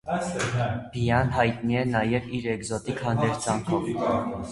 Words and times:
Բիյան 0.93 1.29
հայտնի 1.35 1.77
է 1.81 1.83
նաև 1.89 2.31
իր 2.39 2.47
էկզոտիկ 2.55 3.05
հանդերձանքով։ 3.09 3.87